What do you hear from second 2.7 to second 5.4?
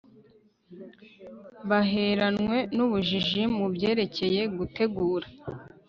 nubujiji mu byerekeye gutegura